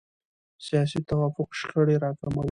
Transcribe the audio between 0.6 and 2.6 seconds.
سیاسي توافق شخړې راکموي